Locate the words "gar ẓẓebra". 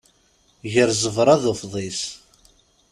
0.71-1.35